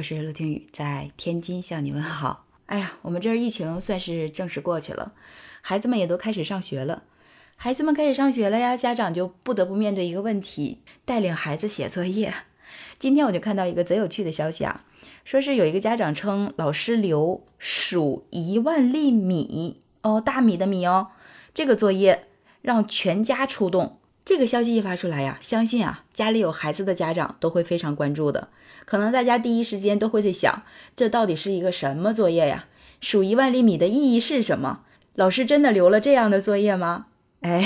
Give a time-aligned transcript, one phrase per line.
[0.00, 2.46] 我是陆听雨，在天津向你问好。
[2.64, 5.12] 哎呀，我们这儿疫情算是正式过去了，
[5.60, 7.02] 孩子们也都开始上学了。
[7.54, 12.32] 孩子们开始上学了呀，家长就不得不面对一个问题：带领孩子写作业。
[12.98, 14.86] 今天我就看到一个贼有趣的消息啊，
[15.22, 21.08] 说是有一个家长称老师留数一万粒米哦，大米的米哦，
[21.52, 22.26] 这个作业
[22.62, 23.98] 让全家出动。
[24.24, 28.48] 这个消息一发出来呀，相信啊，家里有孩子的家长都会非常关注的。
[28.90, 30.64] 可能大家第一时间都会在想，
[30.96, 32.64] 这到底是一个什么作业呀？
[33.00, 34.80] 数一万粒米的意义是什么？
[35.14, 37.06] 老师真的留了这样的作业吗？
[37.42, 37.64] 哎，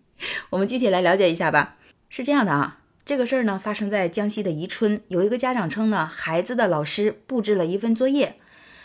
[0.48, 1.76] 我们具体来了解一下吧。
[2.08, 8.36] 是这样的啊，这个事儿呢发生在江西的宜春，有一个家长称呢，孩子的老师布置了一份作业，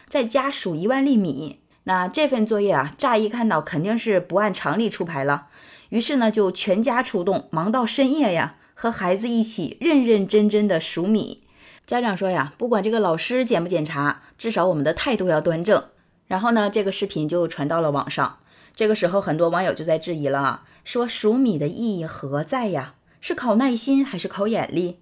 [0.10, 1.62] 在家数一万粒米。
[1.86, 5.48] 那这份作业啊，乍一看到肯定是不按常理出牌了。
[5.88, 11.44] 于是呢，就全家出动，忙到深夜呀，和孩子一起认认真真的数米。
[11.88, 15.86] 家长说呀，不管这个老师检不检查，至少我们的态度要端正。
[16.28, 18.40] 然后呢，这个视频就传到了网上。
[18.76, 22.96] 这个时候，很多网友就在质疑了啊，说数米的意义何在呀？
[23.22, 25.00] 是考耐心还是考眼力？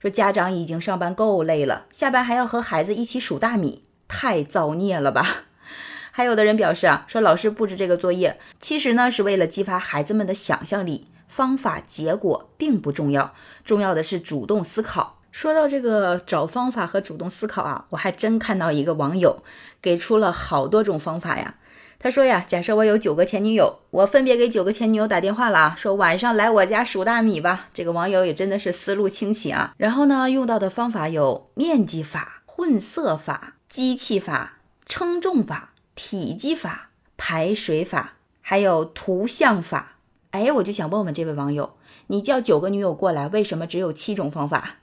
[0.00, 5.26] 说家长已经上班够累了，下班还要和孩子一起数大米，太造孽了吧？
[6.12, 15.18] 还有的人表示啊，说老师布置这个作业，其实呢是为了激发孩子们的想象力，方法结果并不重要，重要的是主动思考。
[15.32, 19.42] 说到这个找方法和主动思考啊，我还真看到一个网友
[19.80, 21.56] 给出了好多种方法呀。
[21.98, 27.68] 他说呀，假设我有九个前女友，我分别给九个前女友打电话了啊，说晚上来我家数大米吧。
[27.72, 29.72] 这个网友也真的是思路清奇啊。
[29.78, 39.91] 然后呢，用到的方法有面积法、混色法、机器法、称重法、体积法、排水法，还有图像法。
[40.32, 41.74] 哎，我就想问问这位网友。
[42.08, 44.76] 你叫九个女友过来，为什么只有七种方法？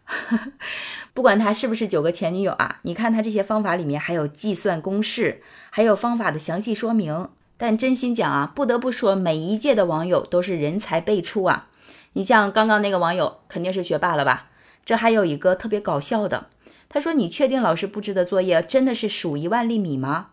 [1.13, 7.29] 不管他是不是九个前女友啊，你看他这些方法里面还有计算公式，还有方法的详细说明。
[7.57, 11.67] 但真心讲啊，不得不说每一届的网友都是人才辈出啊。
[12.13, 14.47] 你像刚刚那个网友肯定是学霸了吧？
[14.85, 16.47] 这还有一个特别搞笑的，
[16.87, 20.27] 他说：“你确定老师布置的作业真的是数一万粒米吗？”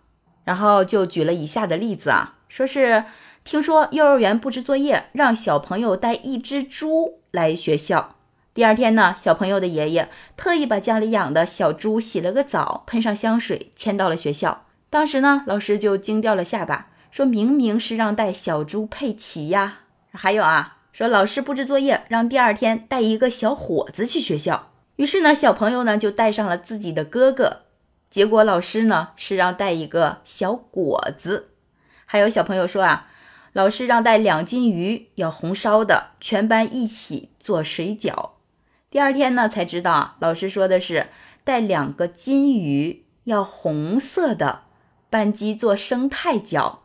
[0.45, 3.05] 然后就举了以下的例子啊，说是。
[3.47, 8.17] 听说幼儿园布置作业，让小朋友带一只猪来学校。
[8.53, 14.67] 第二天呢，小朋友的爷爷特意把家里养的小猪洗了个澡，喷上香水，牵到了学校。
[14.91, 19.83] 当时呢，老师就惊掉了下巴，说明明是让带小猪佩奇呀。
[20.11, 24.73] 还有啊，说老师布置作业，让第二天带一个小伙子去学校。
[24.97, 27.59] 于是呢，小朋友呢就带上了自己的哥哥。
[28.11, 31.51] 结果老师呢是让带一个小果子。
[32.07, 33.11] 还有小朋友说啊。
[33.57, 38.33] 老师让带两斤鱼，要红烧的，全班一起做水饺。
[38.91, 41.07] 第二天呢，才知道老师说的是
[41.43, 44.65] 带两个金鱼，要红色的，
[45.09, 46.81] 班级做生态饺。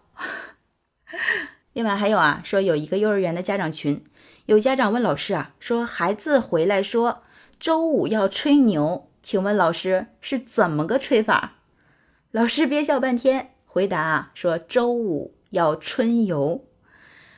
[1.74, 4.06] 另外还有啊，说有一个幼儿园的家长群，
[4.46, 7.22] 有家长问老师啊，说孩子回来说
[7.59, 11.56] 周五要吹牛，请问老师是怎么个吹法？
[12.32, 15.36] 老师憋笑半天，回答啊，说周五。
[15.51, 16.66] 要春游，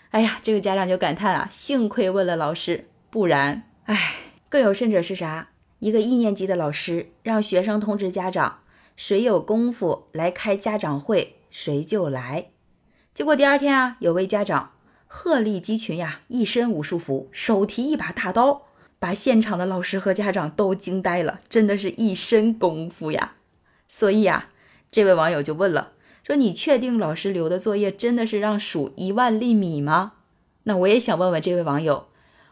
[0.09, 4.15] 哎呀，这个家长就感叹啊，幸亏问了老师，不然，哎，
[4.49, 5.49] 更有甚者是啥？
[5.79, 8.59] 一个一年级的老师让学生通知家长，
[8.95, 12.51] 谁有功夫来开家长会，谁就来。
[13.13, 14.73] 结果第二天啊，有位家长
[15.07, 18.67] 鹤立鸡群呀，一身武术服，手提一把大刀，
[18.99, 23.33] 把现场的老师和家长都惊呆了，真的是一身功夫呀。
[23.87, 24.49] 所以呀，
[24.91, 25.93] 这位网友就问了。
[26.23, 30.13] 说你确定老师留的作业真的是让数一万粒米吗？
[30.63, 32.05] 那我也想问问这位网友，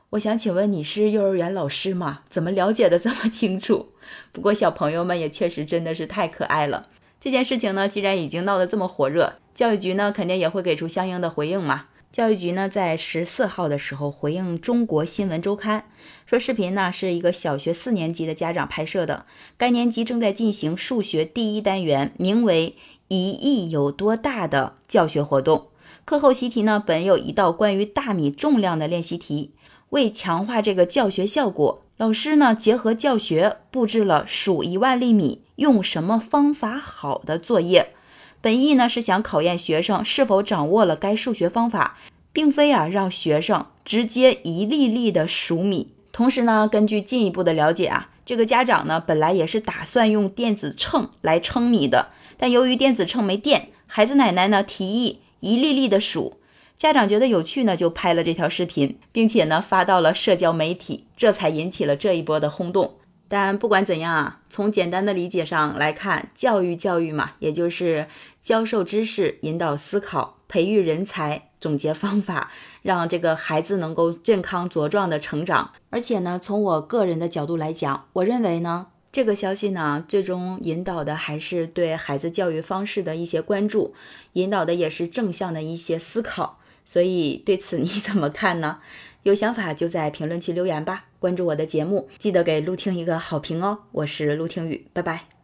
[0.10, 2.24] 我想请问你是幼儿园老师吗？
[2.30, 3.94] 怎么了解的这么清楚？
[4.34, 6.90] 不过小朋友们也确实真的是太可爱了。
[7.18, 11.86] 这件事情呢，既然已经闹得这么火热，教育局呢肯定也会给出相应的回应嘛。
[12.12, 15.86] 教育局呢在十四号的时候回应中国新闻周刊，
[16.26, 19.26] 说视频呢是一个小学四年级的家长拍摄的，
[19.58, 22.76] 该年级正在进行数学第一单元，名为。
[23.12, 25.68] 一亿有多大的教学活动？
[26.06, 26.82] 课后习题呢？
[26.86, 29.52] 本有一道关于大米重量的练习题。
[29.90, 37.94] 为强化这个教学效果，老师呢结合教学布置了数一万粒米用什么方法好的作业。
[38.40, 41.98] 本意呢是想考验学生是否掌握了该数学方法，
[42.32, 45.92] 并非啊让学生直接一粒粒的数米。
[46.14, 52.08] 同时呢，根据进一步的了解啊，这个家长呢本来也是打算用电子秤来称米的。
[52.42, 56.40] 但由于电子秤没电，孩子奶奶呢提议一粒粒的数，
[56.76, 62.96] 家长觉得有趣呢，就拍了这条视频，并且呢发到了社交媒体，这才引起了这一波的轰动。
[63.28, 68.08] 但不管怎样啊，从简单的理解上来看，教育教育嘛，也就是
[68.42, 72.50] 教授知识、引导思考、培育人才、总结方法，
[72.82, 75.74] 让这个孩子能够健康茁壮的成长。
[75.92, 78.88] 而且呢，从我个人的角度来讲，我认为呢。
[79.12, 83.94] 这个消息呢，最终引导的还是对孩子教育方式的一些关注，
[84.34, 86.60] 引导的也是正向的一些思考。
[86.86, 88.80] 所以对此你 怎么看呢？
[89.24, 91.06] 有想法就在评论区留言吧。
[91.20, 93.80] 关注我的节目，记得给陆听一个好评哦。
[93.92, 95.41] 我是陆听雨，拜拜。